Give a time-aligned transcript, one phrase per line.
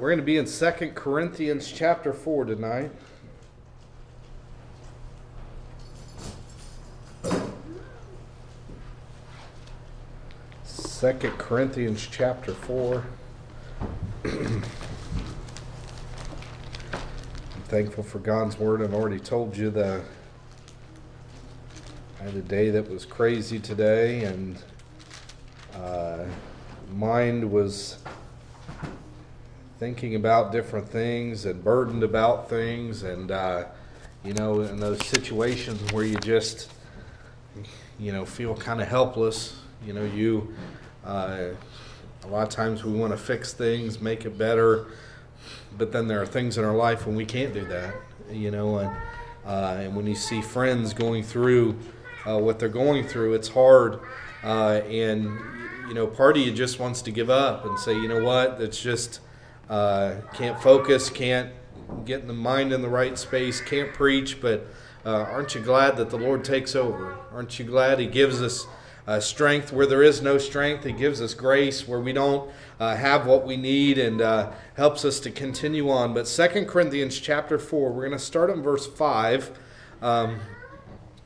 [0.00, 2.90] we're going to be in Second Corinthians chapter 4 tonight.
[10.64, 13.04] Second Corinthians chapter 4.
[14.24, 14.62] I'm
[17.64, 18.80] thankful for God's word.
[18.80, 20.00] I've already told you that
[22.18, 24.56] I had a day that was crazy today, and
[25.74, 26.24] uh,
[26.90, 27.98] mind was
[29.80, 33.64] thinking about different things and burdened about things, and uh,
[34.22, 36.70] you know, in those situations where you just,
[37.98, 39.56] you know, feel kind of helpless.
[39.84, 40.54] You know, you
[41.02, 41.46] uh,
[42.24, 44.88] a lot of times we want to fix things, make it better,
[45.78, 47.94] but then there are things in our life when we can't do that.
[48.30, 48.94] You know, and
[49.46, 51.74] uh, and when you see friends going through
[52.26, 53.98] uh, what they're going through, it's hard,
[54.44, 55.24] uh, and
[55.88, 58.60] you know, part of you just wants to give up and say, you know what,
[58.60, 59.20] it's just
[59.70, 61.50] uh, can't focus, can't
[62.04, 64.66] get the mind in the right space, can't preach, but
[65.06, 67.16] uh, aren't you glad that the Lord takes over?
[67.32, 68.66] Aren't you glad He gives us
[69.06, 70.84] uh, strength where there is no strength?
[70.84, 75.04] He gives us grace where we don't uh, have what we need and uh, helps
[75.04, 76.14] us to continue on.
[76.14, 79.56] But Second Corinthians chapter 4, we're going to start in verse 5.
[80.02, 80.40] Um,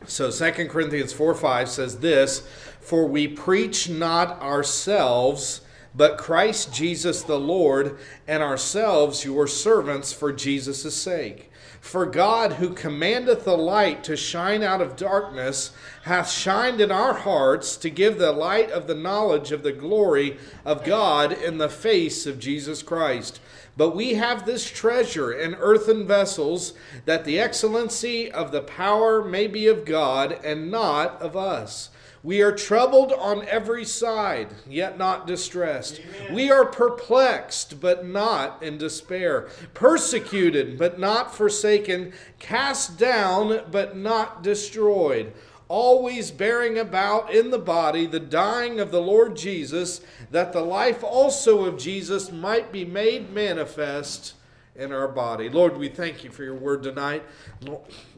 [0.07, 2.47] so Second Corinthians 4 5 says this
[2.81, 5.63] For we preach not ourselves
[5.95, 11.51] but Christ Jesus the Lord, and ourselves your servants for Jesus' sake.
[11.81, 15.71] For God, who commandeth the light to shine out of darkness,
[16.05, 20.39] hath shined in our hearts to give the light of the knowledge of the glory
[20.65, 23.39] of God in the face of Jesus Christ.
[23.77, 26.73] But we have this treasure in earthen vessels,
[27.05, 31.91] that the excellency of the power may be of God and not of us.
[32.25, 36.01] We are troubled on every side, yet not distressed.
[36.01, 36.35] Amen.
[36.35, 39.49] We are perplexed, but not in despair.
[39.75, 42.15] Persecuted, but not forsaken.
[42.39, 45.35] Cast down, but not destroyed.
[45.69, 50.01] Always bearing about in the body the dying of the Lord Jesus,
[50.31, 54.33] that the life also of Jesus might be made manifest
[54.77, 55.49] in our body.
[55.49, 57.23] Lord, we thank you for your word tonight.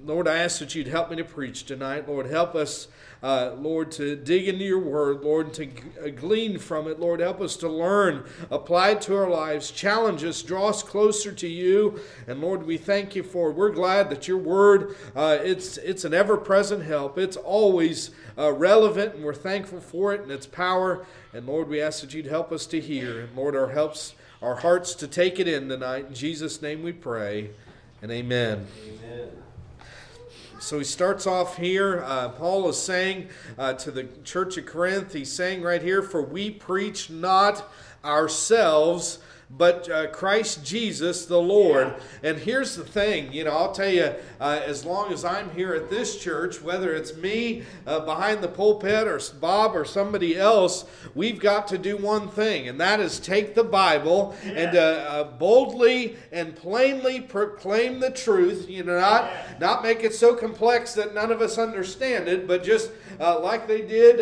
[0.04, 2.08] Lord, I ask that you'd help me to preach tonight.
[2.08, 2.88] Lord, help us
[3.22, 5.68] uh, Lord, to dig into your word, Lord, to
[6.04, 7.00] uh, glean from it.
[7.00, 11.32] Lord, help us to learn, apply it to our lives, challenge us, draw us closer
[11.32, 12.00] to you.
[12.26, 13.56] And Lord, we thank you for it.
[13.56, 17.18] We're glad that your word, uh, it's, it's an ever present help.
[17.18, 21.04] It's always uh, relevant, and we're thankful for it and its power.
[21.32, 23.20] And Lord, we ask that you'd help us to hear.
[23.20, 26.06] And Lord, our helps our hearts to take it in tonight.
[26.08, 27.50] In Jesus' name we pray.
[28.02, 28.66] And amen.
[28.86, 29.45] Amen.
[30.66, 32.02] So he starts off here.
[32.04, 36.20] Uh, Paul is saying uh, to the church of Corinth, he's saying right here, For
[36.20, 37.70] we preach not
[38.04, 41.94] ourselves but uh, Christ Jesus the Lord.
[42.22, 42.30] Yeah.
[42.30, 45.74] And here's the thing, you know, I'll tell you, uh, as long as I'm here
[45.74, 50.84] at this church, whether it's me uh, behind the pulpit or Bob or somebody else,
[51.14, 54.52] we've got to do one thing, and that is take the Bible yeah.
[54.52, 58.68] and uh, uh, boldly and plainly proclaim the truth.
[58.68, 59.54] You know, not yeah.
[59.60, 62.90] not make it so complex that none of us understand it, but just
[63.20, 64.20] uh, like they did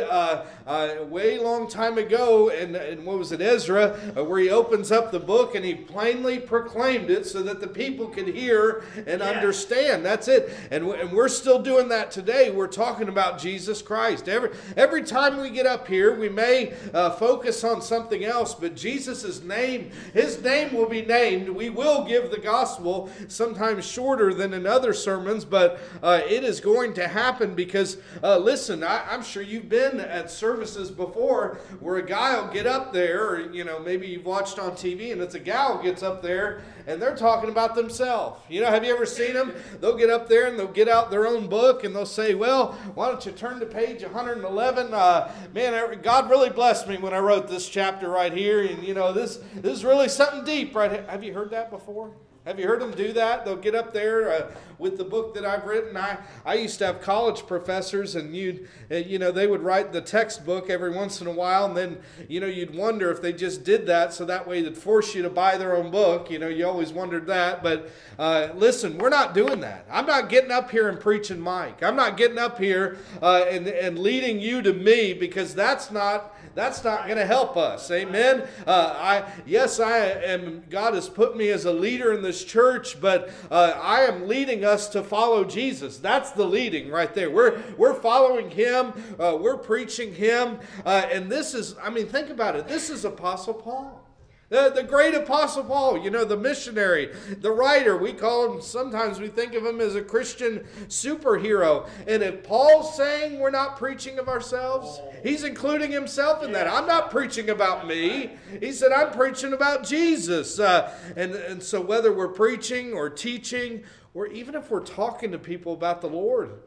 [1.10, 5.20] way long time ago, and, and what was it, Ezra, where he opens up the
[5.20, 9.28] book and he plainly proclaimed it so that the people could hear and yeah.
[9.28, 10.04] understand.
[10.04, 10.52] That's it.
[10.70, 12.50] And, and we're still doing that today.
[12.50, 14.28] We're talking about Jesus Christ.
[14.28, 18.75] Every, every time we get up here, we may uh, focus on something else, but
[18.75, 21.48] Jesus' name, his name will be named.
[21.48, 26.60] We will give the gospel sometimes shorter than in other sermons, but uh, it is
[26.60, 31.97] going to happen because, uh, listen, I, I'm sure you've been at services before where
[31.97, 35.20] a guy will get up there, or, you know, maybe you've watched on TV and
[35.20, 38.41] it's a gal gets up there and they're talking about themselves.
[38.48, 39.53] You know, have you ever seen them?
[39.81, 42.72] They'll get up there and they'll get out their own book and they'll say, Well,
[42.94, 44.94] why don't you turn to page 111?
[44.94, 48.62] Uh, man, God really blessed me when I wrote this chapter right here.
[48.62, 51.09] And, you know, this, this is really something deep, right?
[51.09, 52.12] Have you heard that before?
[52.46, 53.46] Have you heard them do that?
[53.46, 55.96] They'll get up there uh, with the book that I've written.
[55.96, 59.94] I, I used to have college professors, and you'd, uh, you know, they would write
[59.94, 61.99] the textbook every once in a while, and then,
[62.29, 65.23] you know, you'd wonder if they just did that so that way they'd force you
[65.23, 66.31] to buy their own book.
[66.31, 67.62] You know, you always wondered that.
[67.62, 69.87] But uh, listen, we're not doing that.
[69.90, 71.82] I'm not getting up here and preaching Mike.
[71.82, 76.35] I'm not getting up here uh, and, and leading you to me because that's not
[76.55, 77.90] that's not going to help us.
[77.90, 78.47] Amen.
[78.67, 80.62] Uh, I yes, I am.
[80.70, 84.64] God has put me as a leader in this church, but uh, I am leading
[84.64, 85.98] us to follow Jesus.
[85.98, 87.31] That's the leading right there.
[87.31, 88.92] We're we're following Him.
[89.19, 91.76] Uh, we're preaching Him, uh, and this is.
[91.81, 92.66] I mean, think about it.
[92.66, 94.03] This is Apostle Paul.
[94.50, 99.19] The, the great apostle Paul, you know, the missionary, the writer, we call him, sometimes
[99.19, 101.88] we think of him as a Christian superhero.
[102.06, 106.69] And if Paul's saying we're not preaching of ourselves, he's including himself in that.
[106.69, 108.32] I'm not preaching about me.
[108.61, 110.61] He said, I'm preaching about Jesus.
[110.61, 113.82] Uh, and, and so whether we're preaching or teaching,
[114.12, 116.61] or even if we're talking to people about the Lord,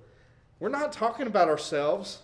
[0.59, 2.19] we're not talking about ourselves.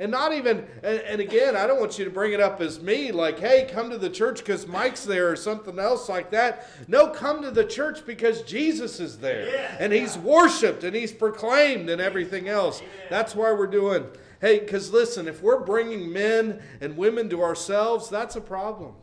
[0.00, 2.80] And not even, and, and, again, I don't want you to bring it up as
[2.80, 6.66] me, like, hey, come to the church because Mike's there or something else like that.
[6.88, 9.46] No, come to the church because Jesus is there.
[9.46, 9.76] Yeah.
[9.78, 12.80] And he's worshiped and he's proclaimed and everything else.
[13.10, 14.06] That's why we're doing.
[14.40, 18.94] Hey, because listen, if we're bringing men and women to ourselves, that's a problem.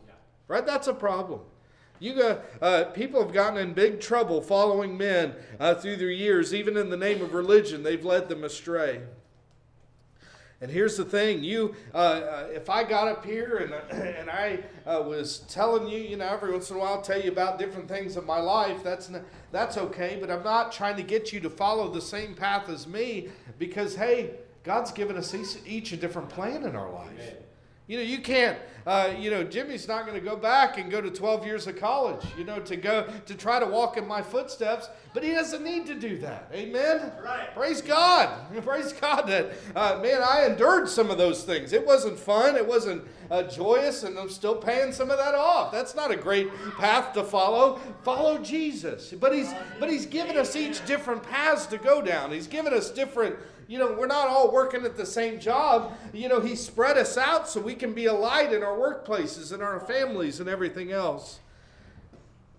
[0.48, 0.66] Right?
[0.66, 1.42] That's a problem.
[2.00, 6.52] You got uh, people have gotten in big trouble following men uh, through their years,
[6.52, 7.84] even in the name of religion.
[7.84, 9.02] They've led them astray.
[10.60, 13.72] And here's the thing: you, uh, uh, if I got up here and
[14.02, 17.20] and I uh, was telling you, you know, every once in a while, I'll tell
[17.20, 18.82] you about different things of my life.
[18.82, 19.22] That's not,
[19.52, 22.86] that's okay, but I'm not trying to get you to follow the same path as
[22.86, 23.28] me
[23.58, 24.30] because hey,
[24.64, 27.10] God's given us each, each a different plan in our life.
[27.14, 27.36] Amen.
[27.88, 31.00] You know, you can't, uh, you know, Jimmy's not going to go back and go
[31.00, 34.20] to 12 years of college, you know, to go to try to walk in my
[34.20, 36.50] footsteps, but he doesn't need to do that.
[36.52, 37.10] Amen?
[37.24, 37.54] Right.
[37.54, 38.28] Praise God.
[38.62, 41.72] Praise God that, uh, man, I endured some of those things.
[41.72, 45.72] It wasn't fun, it wasn't uh, joyous, and I'm still paying some of that off.
[45.72, 47.80] That's not a great path to follow.
[48.02, 49.14] Follow Jesus.
[49.18, 49.50] But he's,
[49.80, 53.36] but he's given us each different paths to go down, he's given us different
[53.68, 55.92] you know, we're not all working at the same job.
[56.14, 59.52] You know, He spread us out so we can be a light in our workplaces
[59.52, 61.38] and our families and everything else.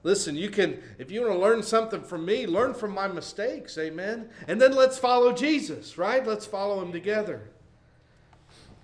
[0.04, 3.78] Listen, you can, if you want to learn something from me, learn from my mistakes,
[3.78, 4.30] amen?
[4.48, 6.26] And then let's follow Jesus, right?
[6.26, 7.42] Let's follow him together.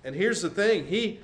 [0.04, 1.20] And here's the thing He,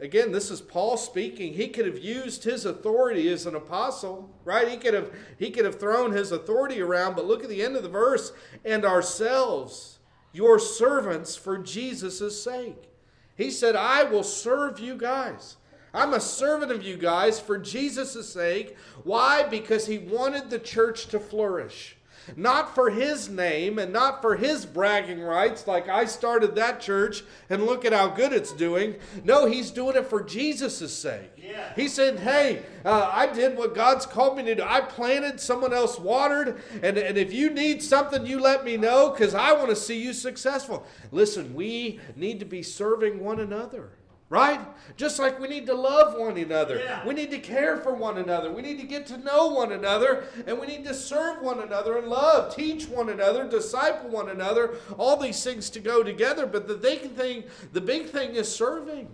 [0.00, 1.54] again, this is Paul speaking.
[1.54, 4.68] He could have used his authority as an apostle, right?
[4.68, 7.76] He could have, he could have thrown his authority around, but look at the end
[7.76, 8.32] of the verse
[8.64, 9.99] and ourselves
[10.32, 12.90] your servants for Jesus' sake.
[13.36, 15.56] He said, I will serve you guys.
[15.92, 18.76] I'm a servant of you guys for Jesus' sake.
[19.02, 19.42] Why?
[19.42, 21.96] Because he wanted the church to flourish.
[22.36, 27.22] Not for his name and not for his bragging rights, like I started that church
[27.48, 28.96] and look at how good it's doing.
[29.24, 31.30] No, he's doing it for Jesus' sake.
[31.36, 31.72] Yeah.
[31.74, 34.62] He said, Hey, uh, I did what God's called me to do.
[34.62, 39.10] I planted, someone else watered, and, and if you need something, you let me know
[39.10, 40.86] because I want to see you successful.
[41.10, 43.90] Listen, we need to be serving one another.
[44.30, 44.60] Right?
[44.96, 46.78] Just like we need to love one another.
[46.78, 47.04] Yeah.
[47.04, 48.52] We need to care for one another.
[48.52, 50.24] We need to get to know one another.
[50.46, 54.76] And we need to serve one another and love, teach one another, disciple one another.
[54.96, 56.46] All these things to go together.
[56.46, 57.42] But the big thing,
[57.72, 59.08] the big thing is serving.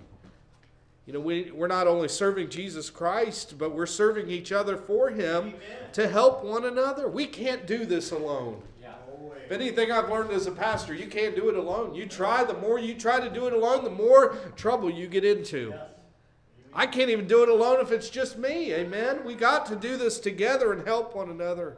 [1.07, 5.09] You know, we, we're not only serving Jesus Christ, but we're serving each other for
[5.09, 5.55] Him Amen.
[5.93, 7.09] to help one another.
[7.09, 8.61] We can't do this alone.
[9.45, 11.95] If anything I've learned as a pastor, you can't do it alone.
[11.95, 15.25] You try, the more you try to do it alone, the more trouble you get
[15.25, 15.73] into.
[16.75, 18.75] I can't even do it alone if it's just me.
[18.75, 19.25] Amen.
[19.25, 21.77] We got to do this together and help one another.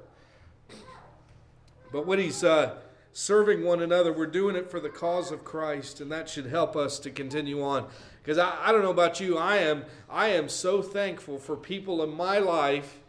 [1.93, 2.77] But when he's uh,
[3.13, 6.75] serving one another, we're doing it for the cause of Christ, and that should help
[6.75, 7.87] us to continue on.
[8.23, 12.03] Because I, I don't know about you, I am I am so thankful for people
[12.03, 13.01] in my life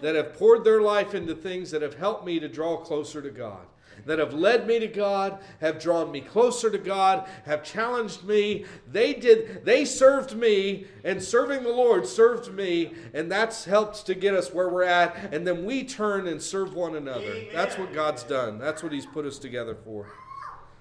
[0.00, 3.30] that have poured their life into things that have helped me to draw closer to
[3.30, 3.66] God
[4.06, 8.64] that have led me to God, have drawn me closer to God, have challenged me.
[8.90, 14.14] They did they served me and serving the Lord served me and that's helped to
[14.14, 17.32] get us where we're at and then we turn and serve one another.
[17.32, 17.48] Amen.
[17.52, 18.58] That's what God's done.
[18.58, 20.06] That's what he's put us together for.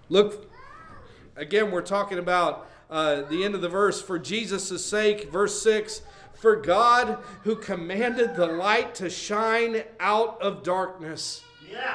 [0.09, 0.49] Look
[1.35, 6.01] again we're talking about uh, the end of the verse for Jesus' sake verse 6
[6.39, 11.43] for God who commanded the light to shine out of darkness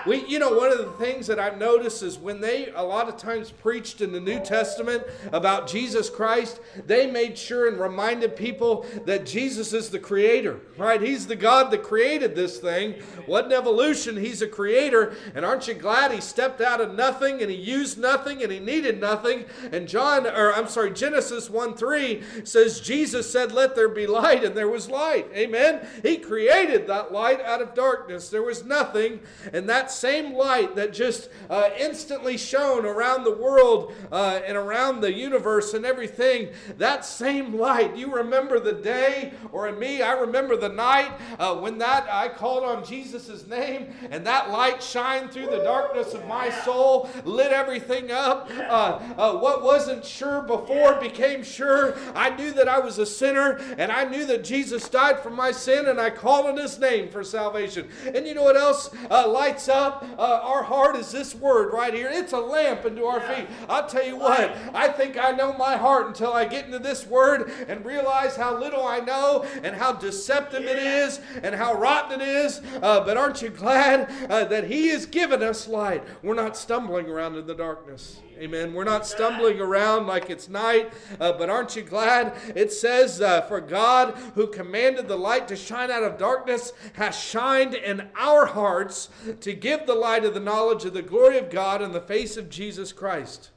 [0.07, 3.09] We, you know, one of the things that I've noticed is when they a lot
[3.09, 5.03] of times preached in the New Testament
[5.33, 11.01] about Jesus Christ, they made sure and reminded people that Jesus is the creator, right?
[11.01, 12.95] He's the God that created this thing.
[13.27, 15.15] What an evolution, he's a creator.
[15.35, 18.61] And aren't you glad he stepped out of nothing and he used nothing and he
[18.61, 19.45] needed nothing?
[19.73, 24.45] And John, or I'm sorry, Genesis 1 3 says, Jesus said, Let there be light,
[24.45, 25.29] and there was light.
[25.35, 25.87] Amen.
[26.03, 28.29] He created that light out of darkness.
[28.29, 29.21] There was nothing.
[29.53, 34.59] And And that same light that just uh, instantly shone around the world uh, and
[34.59, 40.03] around the universe and everything, that same light, you remember the day, or in me,
[40.03, 44.83] I remember the night uh, when that I called on Jesus' name and that light
[44.83, 48.51] shined through the darkness of my soul, lit everything up.
[48.55, 51.97] Uh, uh, what wasn't sure before became sure.
[52.15, 55.53] I knew that I was a sinner and I knew that Jesus died for my
[55.53, 57.89] sin and I called on his name for salvation.
[58.15, 61.95] And you know what else uh, lights up uh, our heart is this word right
[61.95, 62.09] here.
[62.11, 63.47] It's a lamp into our feet.
[63.69, 67.07] I'll tell you what, I think I know my heart until I get into this
[67.07, 72.21] word and realize how little I know and how deceptive it is and how rotten
[72.21, 72.63] it is.
[72.83, 76.03] Uh, but aren't you glad uh, that he has given us light?
[76.25, 78.19] We're not stumbling around in the darkness.
[78.39, 78.75] Amen.
[78.75, 82.35] We're not stumbling around like it's night, uh, but aren't you glad?
[82.57, 87.17] It says, uh, For God, who commanded the light to shine out of darkness, has
[87.17, 89.09] shined in our hearts
[89.41, 92.37] to give the light of the knowledge of the glory of God in the face
[92.37, 93.51] of Jesus Christ.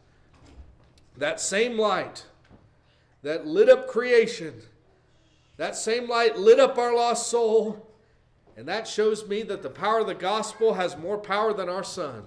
[1.18, 2.26] That same light
[3.24, 4.62] that lit up creation,
[5.58, 7.88] that same light lit up our lost soul,
[8.56, 11.84] and that shows me that the power of the gospel has more power than our
[11.84, 12.24] sun.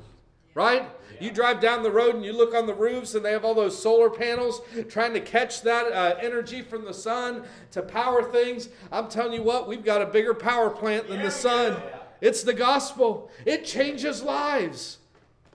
[0.54, 0.82] Right?
[1.14, 1.26] Yeah.
[1.26, 3.54] You drive down the road and you look on the roofs and they have all
[3.54, 8.68] those solar panels trying to catch that uh, energy from the sun to power things.
[8.90, 11.80] I'm telling you what, we've got a bigger power plant than the sun.
[12.20, 14.98] It's the gospel, it changes lives.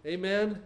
[0.06, 0.62] Amen.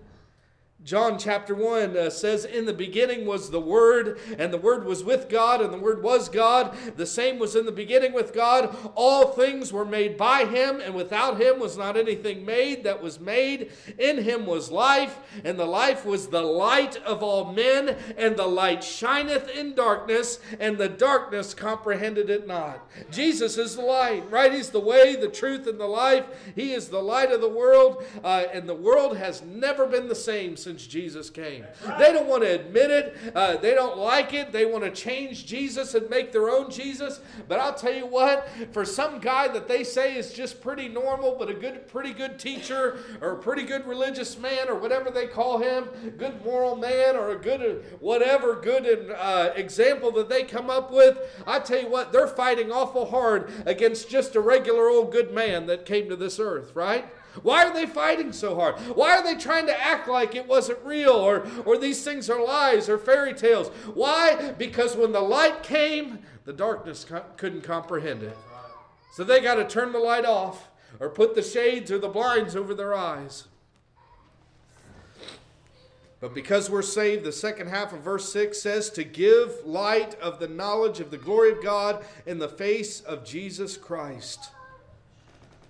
[0.85, 5.03] John chapter 1 uh, says, In the beginning was the Word, and the Word was
[5.03, 6.73] with God, and the Word was God.
[6.95, 8.73] The same was in the beginning with God.
[8.95, 13.19] All things were made by Him, and without Him was not anything made that was
[13.19, 13.71] made.
[13.97, 18.47] In Him was life, and the life was the light of all men, and the
[18.47, 22.89] light shineth in darkness, and the darkness comprehended it not.
[23.11, 24.53] Jesus is the light, right?
[24.53, 26.25] He's the way, the truth, and the life.
[26.55, 30.15] He is the light of the world, uh, and the world has never been the
[30.15, 31.65] same since since Jesus came.
[31.97, 35.47] They don't want to admit it, uh, they don't like it, they want to change
[35.47, 37.21] Jesus and make their own Jesus.
[37.47, 41.35] But I'll tell you what, for some guy that they say is just pretty normal,
[41.39, 45.25] but a good, pretty good teacher or a pretty good religious man or whatever they
[45.25, 45.85] call him,
[46.19, 51.17] good moral man or a good whatever good uh, example that they come up with,
[51.47, 55.65] I tell you what, they're fighting awful hard against just a regular old good man
[55.65, 57.11] that came to this earth, right?
[57.41, 58.75] Why are they fighting so hard?
[58.95, 62.43] Why are they trying to act like it wasn't real or, or these things are
[62.43, 63.69] lies or fairy tales?
[63.93, 64.53] Why?
[64.57, 68.37] Because when the light came, the darkness co- couldn't comprehend it.
[69.13, 70.69] So they got to turn the light off
[70.99, 73.45] or put the shades or the blinds over their eyes.
[76.19, 80.39] But because we're saved, the second half of verse 6 says to give light of
[80.39, 84.49] the knowledge of the glory of God in the face of Jesus Christ.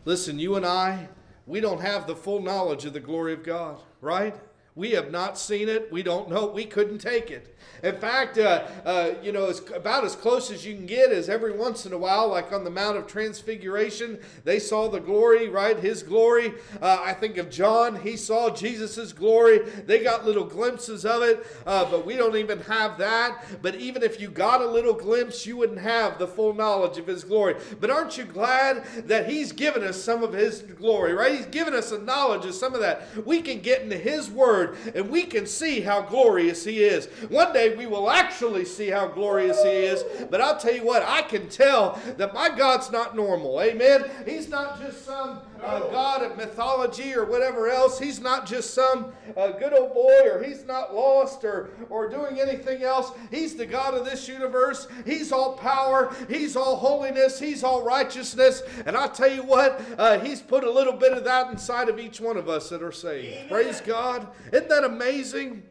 [0.06, 1.10] Listen, you and I,
[1.50, 4.36] we don't have the full knowledge of the glory of God, right?
[4.80, 5.92] We have not seen it.
[5.92, 6.46] We don't know.
[6.46, 7.54] We couldn't take it.
[7.84, 11.30] In fact, uh, uh, you know, it's about as close as you can get is
[11.30, 15.48] every once in a while, like on the Mount of Transfiguration, they saw the glory,
[15.48, 15.78] right?
[15.78, 16.54] His glory.
[16.82, 19.60] Uh, I think of John, he saw Jesus' glory.
[19.60, 23.62] They got little glimpses of it, uh, but we don't even have that.
[23.62, 27.08] But even if you got a little glimpse, you wouldn't have the full knowledge of
[27.08, 27.56] his glory.
[27.80, 31.34] But aren't you glad that he's given us some of his glory, right?
[31.34, 33.26] He's given us a knowledge of some of that.
[33.26, 37.08] We can get into his word and we can see how glorious he is.
[37.30, 40.04] One day, we will actually see how glorious He is.
[40.30, 43.62] But I'll tell you what, I can tell that my God's not normal.
[43.62, 44.06] Amen.
[44.26, 48.00] He's not just some uh, God of mythology or whatever else.
[48.00, 52.40] He's not just some uh, good old boy or he's not lost or, or doing
[52.40, 53.12] anything else.
[53.32, 54.88] He's the God of this universe.
[55.06, 56.16] He's all power.
[56.28, 57.40] He's all holiness.
[57.40, 58.62] He's all righteousness.
[58.86, 62.00] And I'll tell you what, uh, He's put a little bit of that inside of
[62.00, 63.34] each one of us that are saved.
[63.34, 63.48] Amen.
[63.50, 64.28] Praise God.
[64.52, 65.64] Isn't that amazing?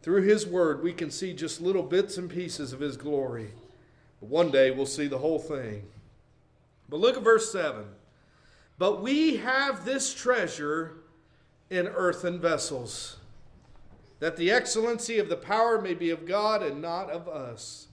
[0.00, 3.50] Through His Word, we can see just little bits and pieces of His glory.
[4.20, 5.82] One day we'll see the whole thing.
[6.88, 7.84] But look at verse 7.
[8.78, 11.02] But we have this treasure
[11.68, 13.18] in earthen vessels,
[14.18, 17.88] that the excellency of the power may be of God and not of us.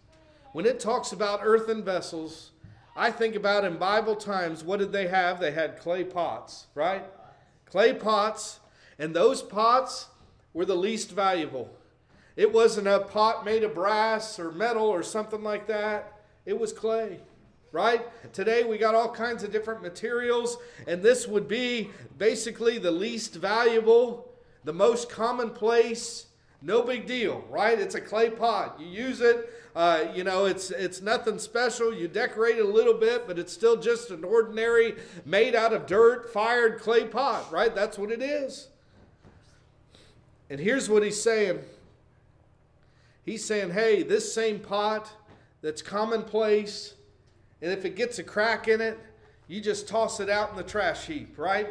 [0.54, 2.52] When it talks about earthen vessels,
[2.96, 5.40] I think about in Bible times, what did they have?
[5.40, 7.06] They had clay pots, right?
[7.66, 8.60] Clay pots,
[9.00, 10.08] and those pots
[10.54, 11.70] were the least valuable.
[12.36, 16.22] It wasn't a pot made of brass or metal or something like that.
[16.46, 17.20] It was clay,
[17.72, 18.08] right?
[18.34, 23.36] Today we got all kinds of different materials, and this would be basically the least
[23.36, 24.32] valuable,
[24.64, 26.28] the most commonplace,
[26.62, 27.80] No big deal, right?
[27.80, 28.80] It's a clay pot.
[28.80, 29.54] You use it.
[29.76, 31.94] Uh, you know, it's it's nothing special.
[31.94, 35.86] You decorate it a little bit, but it's still just an ordinary, made out of
[35.86, 37.74] dirt, fired clay pot, right?
[37.76, 38.70] That's what it is.
[40.50, 41.60] And here's what he's saying.
[43.26, 45.12] He's saying, hey, this same pot
[45.62, 46.94] that's commonplace,
[47.62, 48.98] and if it gets a crack in it,
[49.48, 51.68] you just toss it out in the trash heap, right?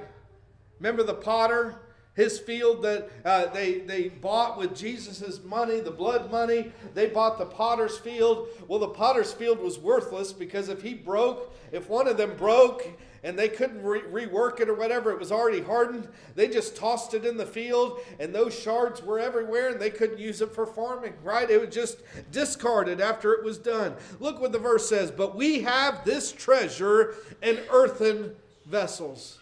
[0.78, 1.76] Remember the potter?
[2.16, 6.72] his field that uh, they, they bought with Jesus' money, the blood money.
[6.94, 8.48] They bought the potter's field.
[8.66, 12.88] Well, the potter's field was worthless because if he broke, if one of them broke
[13.26, 16.06] and they couldn't re- rework it or whatever, it was already hardened,
[16.36, 20.20] they just tossed it in the field and those shards were everywhere and they couldn't
[20.20, 21.50] use it for farming, right?
[21.50, 21.98] It was just
[22.30, 23.96] discarded after it was done.
[24.20, 29.40] Look what the verse says But we have this treasure in earthen vessels,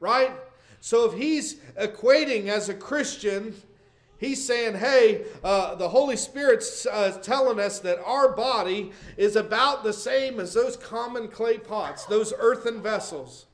[0.00, 0.32] right?
[0.80, 3.54] So if he's equating as a Christian,
[4.20, 9.82] he's saying, hey, uh, the Holy Spirit's uh, telling us that our body is about
[9.82, 13.46] the same as those common clay pots, those earthen vessels.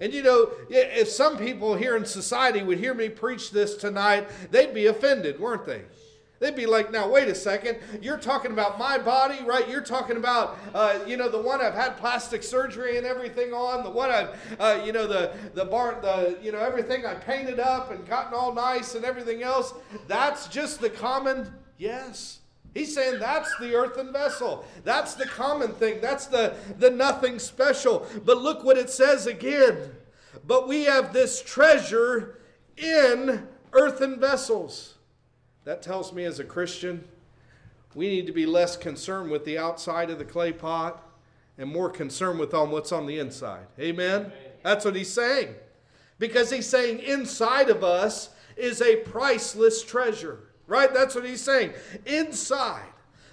[0.00, 4.28] And you know, if some people here in society would hear me preach this tonight,
[4.50, 5.82] they'd be offended, weren't they?
[6.40, 7.78] They'd be like, now, wait a second.
[8.00, 9.68] You're talking about my body, right?
[9.68, 13.82] You're talking about, uh, you know, the one I've had plastic surgery and everything on,
[13.82, 17.58] the one I've, uh, you know, the, the bar, the, you know, everything I painted
[17.58, 19.74] up and gotten all nice and everything else.
[20.06, 22.38] That's just the common, yes.
[22.72, 24.64] He's saying that's the earthen vessel.
[24.84, 26.00] That's the common thing.
[26.00, 28.06] That's the, the nothing special.
[28.24, 29.90] But look what it says again.
[30.46, 32.38] But we have this treasure
[32.76, 34.97] in earthen vessels
[35.68, 37.04] that tells me as a Christian,
[37.94, 41.06] we need to be less concerned with the outside of the clay pot
[41.58, 43.66] and more concerned with on what's on the inside.
[43.78, 44.20] Amen?
[44.22, 44.32] Amen.
[44.62, 45.54] That's what he's saying.
[46.18, 50.40] Because he's saying inside of us is a priceless treasure.
[50.66, 50.92] Right?
[50.94, 51.74] That's what he's saying.
[52.06, 52.88] Inside.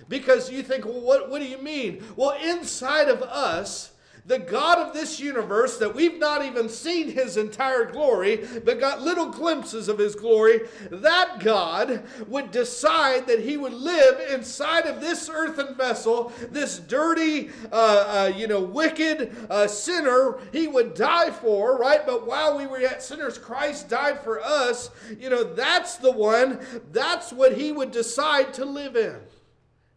[0.10, 2.04] Because you think, well, what, what do you mean?
[2.18, 3.92] Well, inside of us
[4.28, 9.02] the God of this universe that we've not even seen his entire glory, but got
[9.02, 15.00] little glimpses of his glory, that God would decide that he would live inside of
[15.00, 21.30] this earthen vessel, this dirty, uh, uh, you know, wicked uh, sinner he would die
[21.30, 22.04] for, right?
[22.04, 24.90] But while we were yet sinners, Christ died for us.
[25.20, 26.60] You know, that's the one,
[26.92, 29.18] that's what he would decide to live in.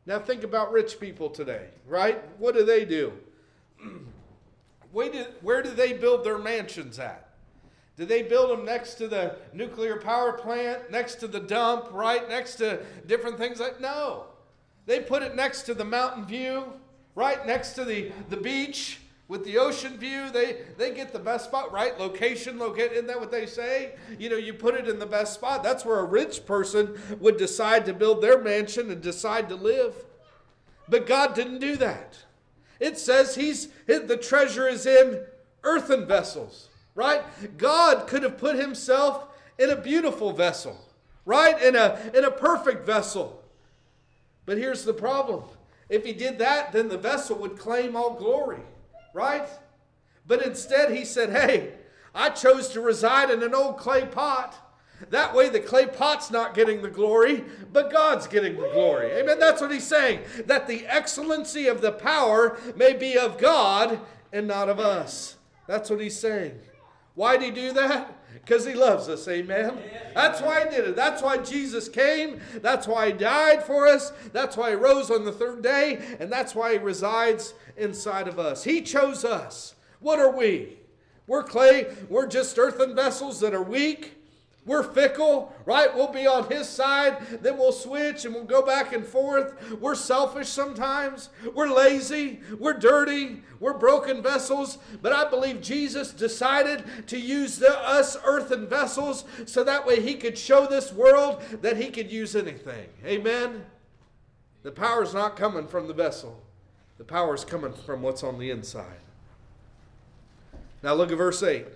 [0.05, 2.23] Now think about rich people today, right?
[2.39, 3.13] What do they do?
[4.92, 7.28] Where do, where do they build their mansions at?
[7.97, 12.29] Do they build them next to the nuclear power plant, next to the dump, right?
[12.29, 14.27] Next to different things like no.
[14.87, 16.64] They put it next to the mountain view,
[17.14, 20.31] right next to the, the beach with the ocean view.
[20.31, 21.98] They they get the best spot, right?
[21.98, 23.96] Location, locate, isn't that what they say?
[24.18, 25.62] You know, you put it in the best spot.
[25.62, 29.94] That's where a rich person would decide to build their mansion and decide to live.
[30.88, 32.16] But God didn't do that.
[32.81, 35.25] It says he's the treasure is in
[35.64, 37.23] earthen vessels, right?
[37.57, 39.27] God could have put himself
[39.59, 40.79] in a beautiful vessel,
[41.25, 41.61] right?
[41.62, 43.43] In a in a perfect vessel.
[44.47, 45.45] But here's the problem.
[45.88, 48.62] If he did that, then the vessel would claim all glory,
[49.12, 49.49] right?
[50.27, 51.73] But instead he said, "Hey,
[52.14, 54.55] I chose to reside in an old clay pot."
[55.11, 59.13] That way, the clay pot's not getting the glory, but God's getting the glory.
[59.13, 59.39] Amen.
[59.39, 60.21] That's what he's saying.
[60.47, 64.01] That the excellency of the power may be of God
[64.33, 65.37] and not of us.
[65.67, 66.59] That's what he's saying.
[67.15, 68.15] Why did he do that?
[68.35, 69.27] Because he loves us.
[69.29, 69.79] Amen.
[70.15, 70.97] That's why he did it.
[70.97, 72.41] That's why Jesus came.
[72.57, 74.13] That's why he died for us.
[74.33, 76.17] That's why he rose on the third day.
[76.21, 78.65] And that's why he resides inside of us.
[78.65, 79.75] He chose us.
[80.01, 80.79] What are we?
[81.27, 81.95] We're clay.
[82.09, 84.17] We're just earthen vessels that are weak.
[84.68, 85.92] We're fickle, right?
[85.92, 89.81] We'll be on his side, then we'll switch and we'll go back and forth.
[89.81, 91.31] We're selfish sometimes.
[91.54, 92.40] We're lazy.
[92.59, 93.42] We're dirty.
[93.61, 94.76] We're broken vessels.
[95.00, 100.14] But I believe Jesus decided to use the, us earthen vessels so that way he
[100.16, 102.90] could show this world that he could use anything.
[103.07, 103.64] Amen?
[104.64, 106.42] The power's not coming from the vessel,
[106.98, 109.00] the power's coming from what's on the inside.
[110.83, 111.66] Now look at verse 8.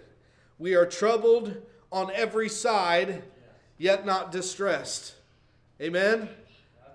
[0.59, 3.23] We are troubled on every side,
[3.79, 5.15] yet not distressed.
[5.81, 6.29] Amen?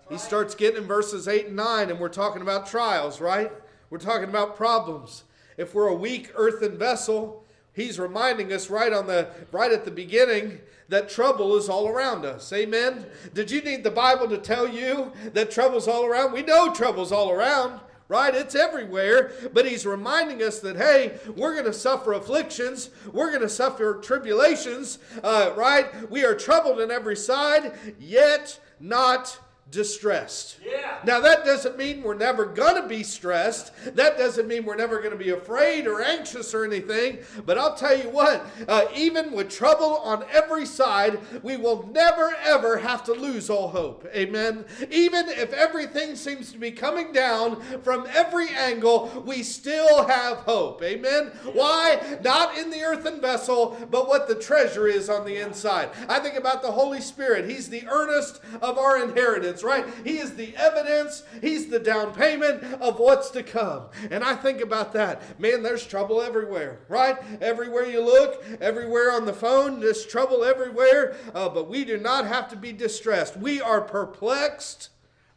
[0.09, 3.51] He starts getting in verses 8 and 9, and we're talking about trials, right?
[3.89, 5.23] We're talking about problems.
[5.57, 9.91] If we're a weak earthen vessel, he's reminding us right on the right at the
[9.91, 12.51] beginning that trouble is all around us.
[12.53, 13.05] Amen.
[13.33, 16.31] Did you need the Bible to tell you that trouble's all around?
[16.31, 18.33] We know trouble's all around right?
[18.33, 23.41] It's everywhere, but he's reminding us that, hey, we're going to suffer afflictions, we're going
[23.41, 26.09] to suffer tribulations, uh, right?
[26.09, 29.39] We are troubled on every side, yet not
[29.71, 30.57] distressed.
[30.65, 30.97] Yeah.
[31.03, 33.73] Now, that doesn't mean we're never going to be stressed.
[33.95, 37.19] That doesn't mean we're never going to be afraid or anxious or anything.
[37.45, 42.35] But I'll tell you what, uh, even with trouble on every side, we will never,
[42.43, 44.07] ever have to lose all hope.
[44.15, 44.65] Amen.
[44.89, 50.81] Even if everything seems to be coming down from every angle, we still have hope.
[50.83, 51.31] Amen.
[51.53, 52.17] Why?
[52.23, 55.89] Not in the earthen vessel, but what the treasure is on the inside.
[56.07, 57.49] I think about the Holy Spirit.
[57.49, 59.85] He's the earnest of our inheritance, right?
[60.03, 63.87] He is the evidence, He's the down payment of what's to come.
[64.11, 65.39] And I think about that.
[65.39, 67.17] Man, there's trouble everywhere, right?
[67.41, 71.15] Everywhere you look, everywhere on the phone, there's trouble everywhere.
[71.33, 73.37] Uh, but we do not have to be distressed.
[73.37, 74.89] We are perplexed.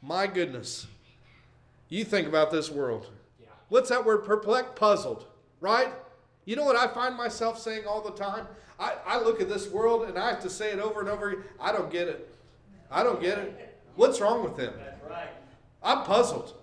[0.02, 0.86] My goodness.
[1.88, 3.10] You think about this world.
[3.40, 3.48] Yeah.
[3.68, 4.24] What's that word?
[4.24, 5.26] Perplexed, puzzled,
[5.60, 5.92] right?
[6.44, 8.46] You know what I find myself saying all the time?
[8.78, 11.30] I, I look at this world and I have to say it over and over.
[11.30, 11.44] again.
[11.60, 12.34] I don't get it.
[12.90, 13.69] I don't get it.
[13.96, 14.74] What's wrong with them?
[15.82, 16.54] I'm puzzled.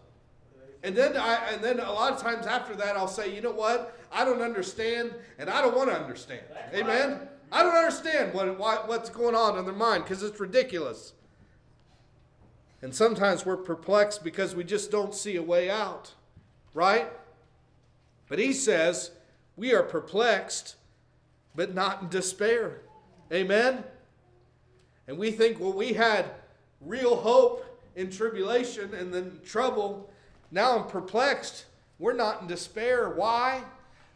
[0.84, 3.52] And then I and then a lot of times after that I'll say, you know
[3.52, 4.00] what?
[4.12, 6.42] I don't understand and I don't want to understand.
[6.74, 7.28] Amen.
[7.52, 11.14] I don't understand what, why, what's going on in their mind because it's ridiculous.
[12.82, 16.14] And sometimes we're perplexed because we just don't see a way out.
[16.74, 17.08] Right?
[18.28, 19.12] But he says,
[19.56, 20.76] we are perplexed,
[21.56, 22.82] but not in despair.
[23.32, 23.84] Amen?
[25.08, 26.32] And we think, well, we had
[26.82, 30.10] real hope in tribulation and then trouble.
[30.52, 31.66] Now I'm perplexed.
[32.00, 33.10] We're not in despair.
[33.10, 33.64] Why?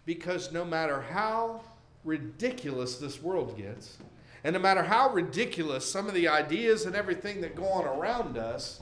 [0.06, 1.62] Because no matter how
[2.04, 3.98] ridiculous this world gets,
[4.44, 8.38] and no matter how ridiculous some of the ideas and everything that go on around
[8.38, 8.82] us,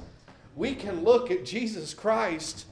[0.56, 2.66] we can look at Jesus Christ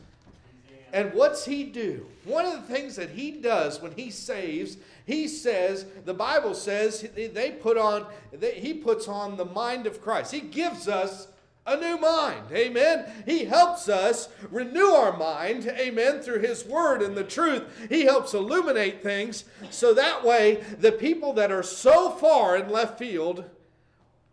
[0.94, 2.06] and what's he do?
[2.24, 7.08] One of the things that he does when he saves, he says, the Bible says
[7.16, 10.32] they put on they, he puts on the mind of Christ.
[10.32, 11.28] He gives us
[11.66, 12.50] a new mind.
[12.54, 13.06] Amen.
[13.26, 15.68] He helps us renew our mind.
[15.68, 16.22] Amen.
[16.22, 17.64] Through his word and the truth.
[17.90, 22.98] He helps illuminate things so that way the people that are so far in left
[22.98, 23.44] field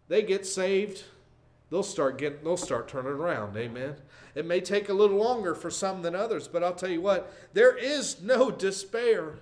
[0.09, 1.05] they get saved
[1.71, 3.95] they'll start getting they'll start turning around amen
[4.35, 7.33] it may take a little longer for some than others but i'll tell you what
[7.53, 9.35] there is no despair.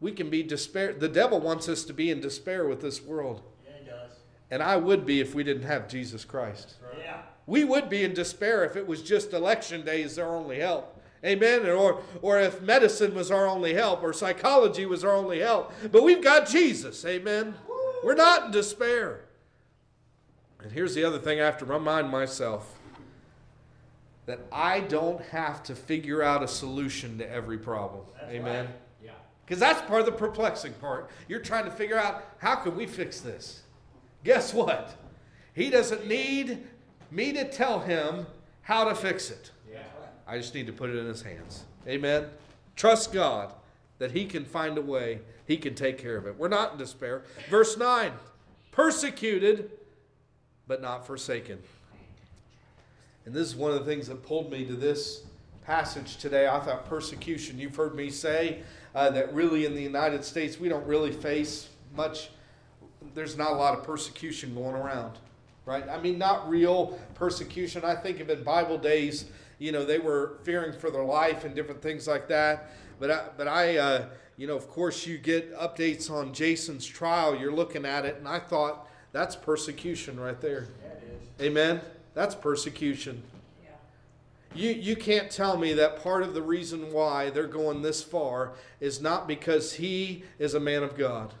[0.00, 3.42] We can be despair the devil wants us to be in despair with this world.
[3.64, 4.12] Yeah, he does.
[4.50, 6.74] and i would be if we didn't have jesus christ.
[6.98, 7.22] Yeah.
[7.46, 10.98] we would be in despair if it was just election days our only help.
[11.24, 11.68] Amen?
[11.68, 15.72] Or or if medicine was our only help or psychology was our only help.
[15.92, 17.04] But we've got jesus.
[17.04, 17.54] Amen?
[18.02, 19.20] We're not in despair.
[20.60, 22.76] And here's the other thing I have to remind myself
[24.26, 28.04] that I don't have to figure out a solution to every problem.
[28.20, 28.66] That's Amen.
[28.66, 28.74] right.
[29.04, 29.10] Yeah.
[29.44, 31.10] Because that's part of the perplexing part.
[31.28, 33.62] You're trying to figure out how can we fix this?
[34.24, 34.94] Guess what?
[35.54, 36.66] He doesn't need
[37.10, 38.26] me to tell him
[38.62, 39.50] how to fix it.
[39.70, 39.80] Yeah.
[40.26, 41.64] I just need to put it in his hands.
[41.86, 42.26] Amen.
[42.76, 43.52] Trust God
[43.98, 46.38] that he can find a way, he can take care of it.
[46.38, 47.22] We're not in despair.
[47.50, 48.12] Verse 9
[48.70, 49.70] persecuted,
[50.66, 51.58] but not forsaken.
[53.24, 55.22] And this is one of the things that pulled me to this
[55.64, 56.48] passage today.
[56.48, 58.62] I thought persecution, you've heard me say
[58.94, 62.30] uh, that really in the United States we don't really face much,
[63.14, 65.18] there's not a lot of persecution going around,
[65.66, 65.88] right?
[65.88, 67.84] I mean, not real persecution.
[67.84, 69.26] I think of in Bible days,
[69.58, 72.70] you know, they were fearing for their life and different things like that.
[72.98, 74.06] But I, but I uh,
[74.36, 77.36] you know, of course, you get updates on Jason's trial.
[77.36, 80.68] You're looking at it, and I thought that's persecution right there.
[80.82, 81.46] Yeah, it is.
[81.46, 81.80] Amen.
[82.14, 83.22] That's persecution.
[84.54, 88.52] You, you can't tell me that part of the reason why they're going this far
[88.80, 91.32] is not because he is a man of God.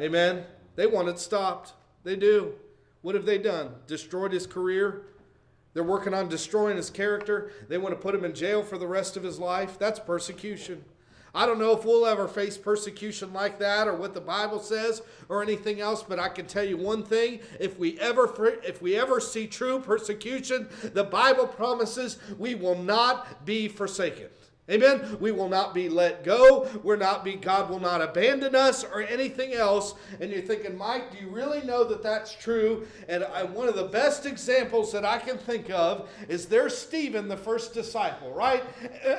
[0.00, 0.44] Amen.
[0.76, 1.72] They want it stopped.
[2.04, 2.54] They do.
[3.02, 3.74] What have they done?
[3.86, 5.02] Destroyed his career?
[5.72, 7.50] They're working on destroying his character.
[7.68, 9.78] They want to put him in jail for the rest of his life.
[9.78, 10.84] That's persecution.
[11.34, 15.02] I don't know if we'll ever face persecution like that or what the Bible says
[15.28, 18.96] or anything else, but I can tell you one thing, if we ever if we
[18.96, 24.28] ever see true persecution, the Bible promises we will not be forsaken.
[24.70, 25.18] Amen.
[25.20, 26.66] We will not be let go.
[26.82, 29.94] We're not be God will not abandon us or anything else.
[30.20, 32.86] And you're thinking, Mike, do you really know that that's true?
[33.06, 37.28] And I, one of the best examples that I can think of is there's Stephen,
[37.28, 38.64] the first disciple, right?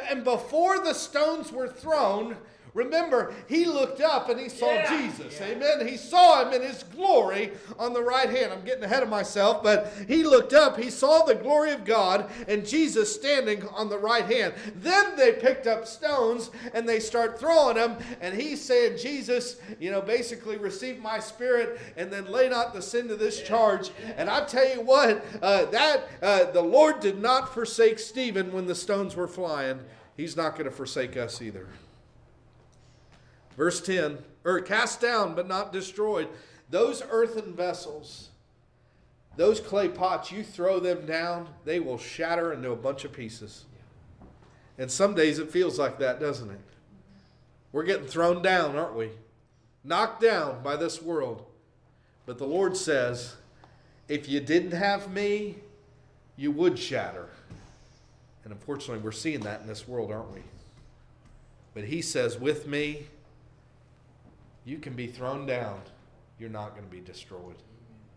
[0.10, 2.38] And before the stones were thrown,
[2.76, 5.02] Remember, he looked up and he saw Yeah.
[5.02, 5.40] Jesus.
[5.42, 5.88] Amen.
[5.88, 8.52] He saw him in his glory on the right hand.
[8.52, 12.30] I'm getting ahead of myself, but he looked up, he saw the glory of God
[12.50, 14.54] and Jesus standing on the right hand.
[14.76, 19.90] Then they picked up stones and they start throwing them, and he's saying, Jesus, you
[19.90, 23.92] know, basically receive my spirit and then lay not the sin to this charge.
[24.18, 28.66] And I tell you what, uh, that uh, the Lord did not forsake Stephen when
[28.66, 29.80] the stones were flying.
[30.18, 31.68] He's not going to forsake us either.
[33.58, 36.28] Verse 10, or cast down but not destroyed.
[36.70, 38.30] Those earthen vessels,
[39.38, 43.66] those clay pots, you throw them down, they will shatter into a bunch of pieces.
[44.78, 46.60] And some days it feels like that, doesn't it?
[47.72, 49.12] We're getting thrown down, aren't we?
[49.84, 51.46] Knocked down by this world.
[52.26, 53.36] But the Lord says,
[54.08, 55.56] if you didn't have me,
[56.38, 57.30] you would shatter.
[58.44, 60.42] And unfortunately, we're seeing that in this world, aren't we?
[61.74, 63.08] But He says, with me,
[64.66, 65.80] you can be thrown down.
[66.40, 67.56] You're not going to be destroyed.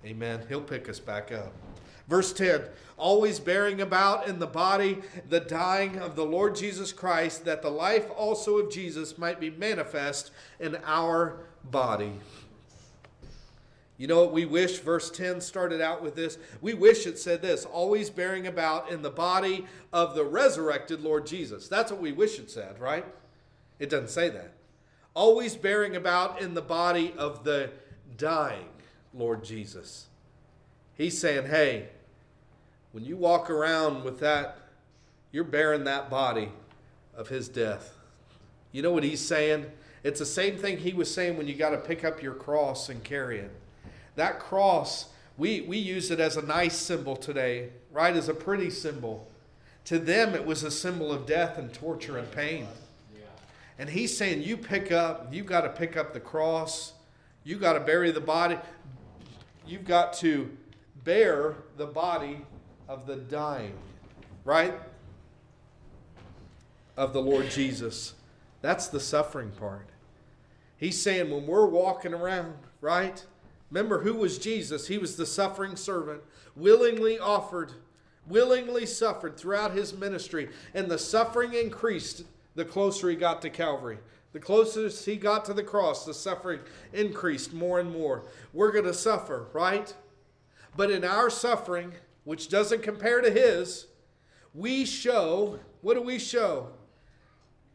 [0.05, 0.45] Amen.
[0.49, 1.53] He'll pick us back up.
[2.09, 2.63] Verse 10
[2.97, 7.71] Always bearing about in the body the dying of the Lord Jesus Christ, that the
[7.71, 12.15] life also of Jesus might be manifest in our body.
[13.99, 14.79] You know what we wish?
[14.79, 16.39] Verse 10 started out with this.
[16.61, 21.27] We wish it said this always bearing about in the body of the resurrected Lord
[21.27, 21.69] Jesus.
[21.69, 23.05] That's what we wish it said, right?
[23.81, 24.53] It doesn't say that.
[25.19, 27.71] Always bearing about in the body of the
[28.17, 28.69] dying
[29.13, 30.07] Lord Jesus.
[30.95, 31.89] He's saying, hey,
[32.93, 34.59] when you walk around with that,
[35.33, 36.53] you're bearing that body
[37.17, 37.97] of his death.
[38.71, 39.67] You know what he's saying?
[40.05, 42.89] It's the same thing he was saying when you got to pick up your cross
[42.89, 43.51] and carry it.
[44.15, 48.15] That cross, we, we use it as a nice symbol today, right?
[48.15, 49.27] As a pretty symbol.
[49.87, 52.69] To them, it was a symbol of death and torture and pain.
[53.79, 56.95] And he's saying, you pick up, you've got to pick up the cross,
[57.45, 58.59] you've got to bury the body,
[59.67, 60.51] you've got to
[61.05, 62.45] bear the body
[62.89, 63.75] of the dying,
[64.45, 64.75] right?
[66.97, 68.15] Of the Lord Jesus.
[68.63, 69.87] That's the suffering part.
[70.77, 73.25] He's saying, when we're walking around, right?
[73.71, 74.89] Remember who was Jesus?
[74.89, 76.23] He was the suffering servant,
[76.57, 77.73] willingly offered,
[78.27, 82.25] willingly suffered throughout his ministry, and the suffering increased
[82.59, 83.99] the closer he got to Calvary.
[84.33, 86.59] The closer he got to the cross, the suffering
[86.93, 88.25] increased more and more.
[88.53, 89.95] We're going to suffer, right?
[90.77, 91.93] But in our suffering,
[92.25, 93.87] which doesn't compare to his,
[94.55, 96.71] we show what do we show?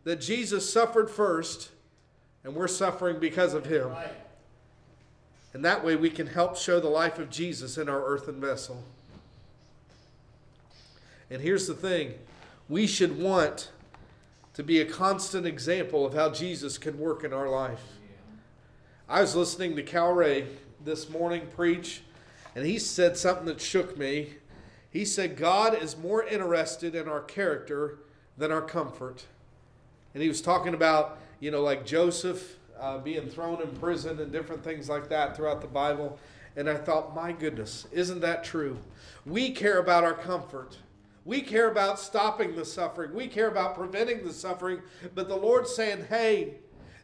[0.03, 1.69] That Jesus suffered first,
[2.43, 3.89] and we're suffering because of him.
[5.53, 8.83] And that way we can help show the life of Jesus in our earthen vessel.
[11.29, 12.15] And here's the thing
[12.67, 13.69] we should want
[14.53, 17.83] to be a constant example of how Jesus can work in our life.
[19.09, 20.47] I was listening to Cal Ray
[20.83, 22.01] this morning preach,
[22.55, 24.35] and he said something that shook me.
[24.91, 27.99] He said, God is more interested in our character
[28.37, 29.25] than our comfort.
[30.13, 34.31] And he was talking about, you know, like Joseph uh, being thrown in prison and
[34.31, 36.19] different things like that throughout the Bible.
[36.55, 38.77] And I thought, my goodness, isn't that true?
[39.25, 40.77] We care about our comfort.
[41.25, 43.13] We care about stopping the suffering.
[43.13, 44.81] We care about preventing the suffering.
[45.15, 46.55] But the Lord's saying, hey,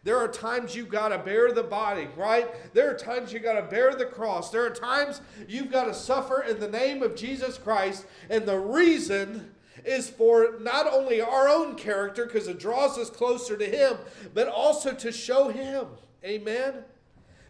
[0.04, 2.74] there are times you've got to bear the body, right?
[2.74, 4.50] There are times you've got to bear the cross.
[4.50, 8.06] There are times you've got to suffer in the name of Jesus Christ.
[8.30, 9.52] And the reason
[9.86, 13.98] is for not only our own character, because it draws us closer to Him,
[14.34, 15.88] but also to show Him.
[16.24, 16.84] Amen?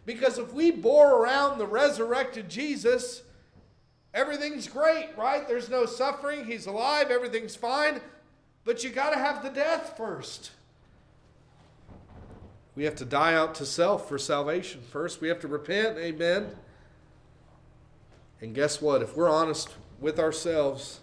[0.06, 3.22] Because if we bore around the resurrected Jesus,
[4.14, 5.46] everything's great, right?
[5.46, 6.44] There's no suffering.
[6.44, 7.10] He's alive.
[7.10, 8.00] Everything's fine.
[8.64, 10.50] But you got to have the death first.
[12.76, 15.20] We have to die out to self for salvation first.
[15.20, 15.98] We have to repent.
[15.98, 16.54] Amen.
[18.40, 19.02] And guess what?
[19.02, 19.68] If we're honest
[19.98, 21.00] with ourselves,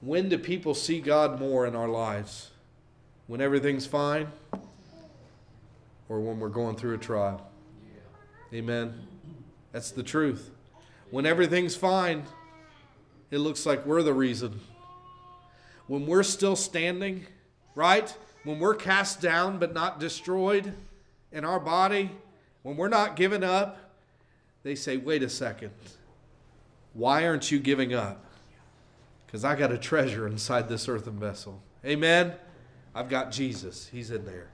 [0.00, 2.50] when do people see God more in our lives?
[3.26, 4.28] When everything's fine?
[6.08, 7.50] Or when we're going through a trial?
[8.52, 8.94] Amen.
[9.72, 10.50] That's the truth.
[11.14, 12.24] When everything's fine,
[13.30, 14.58] it looks like we're the reason.
[15.86, 17.24] When we're still standing,
[17.76, 18.12] right?
[18.42, 20.74] When we're cast down but not destroyed
[21.30, 22.10] in our body,
[22.64, 23.78] when we're not giving up,
[24.64, 25.70] they say, wait a second.
[26.94, 28.24] Why aren't you giving up?
[29.24, 31.62] Because I got a treasure inside this earthen vessel.
[31.86, 32.32] Amen?
[32.92, 33.88] I've got Jesus.
[33.92, 34.48] He's in there.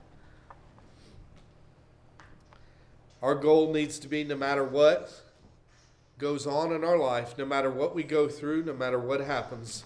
[3.19, 5.11] Our goal needs to be no matter what
[6.21, 9.83] goes on in our life, no matter what we go through, no matter what happens.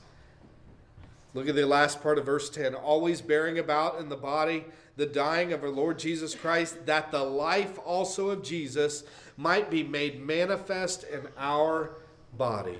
[1.33, 4.65] Look at the last part of verse 10 always bearing about in the body
[4.97, 9.03] the dying of our Lord Jesus Christ, that the life also of Jesus
[9.35, 11.91] might be made manifest in our
[12.37, 12.77] body.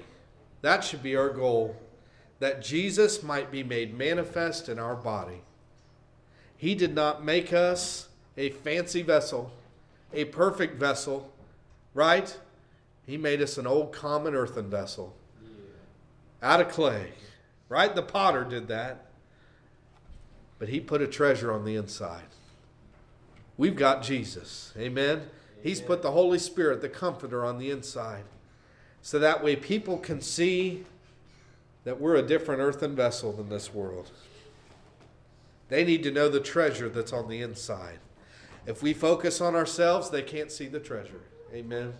[0.61, 1.75] That should be our goal,
[2.39, 5.41] that Jesus might be made manifest in our body.
[6.57, 9.51] He did not make us a fancy vessel,
[10.13, 11.29] a perfect vessel,
[11.93, 12.37] right?
[13.05, 15.15] He made us an old common earthen vessel
[16.41, 17.11] out of clay,
[17.69, 17.93] right?
[17.93, 19.05] The potter did that.
[20.57, 22.23] But he put a treasure on the inside.
[23.57, 24.73] We've got Jesus.
[24.77, 25.29] Amen.
[25.61, 28.23] He's put the Holy Spirit, the Comforter, on the inside.
[29.01, 30.85] So that way people can see
[31.83, 34.11] that we're a different earthen vessel than this world.
[35.69, 37.99] They need to know the treasure that's on the inside.
[38.65, 41.21] If we focus on ourselves, they can't see the treasure.
[41.53, 41.93] Amen.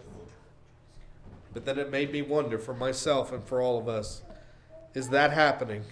[1.55, 4.21] But then it made me wonder for myself and for all of us
[4.93, 5.83] is that happening?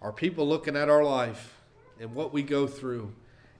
[0.00, 1.54] Are people looking at our life
[1.98, 3.12] and what we go through,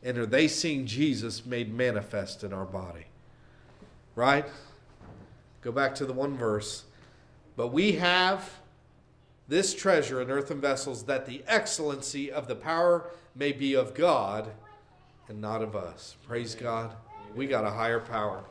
[0.02, 3.06] and are they seeing Jesus made manifest in our body?
[4.14, 4.46] Right?
[5.62, 6.84] Go back to the one verse.
[7.56, 8.50] But we have
[9.48, 14.50] this treasure in earthen vessels that the excellency of the power may be of God
[15.28, 16.16] and not of us.
[16.26, 16.92] Praise God.
[17.34, 18.44] We got a higher power.